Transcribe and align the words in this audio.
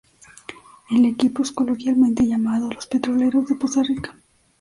El 0.89 1.05
equipo 1.05 1.43
es 1.43 1.51
coloquialmente 1.51 2.25
llamado 2.25 2.71
los 2.71 2.87
"Petroleros 2.87 3.45
de 3.47 3.53
Poza 3.53 3.83
Rica". 3.83 4.17